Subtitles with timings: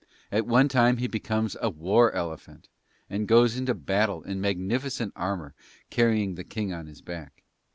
[0.31, 2.67] At one time he becomes a "War Elephant,"
[3.07, 5.53] and goes into battle in magnificent armour
[5.91, 7.43] carrying the King on his back.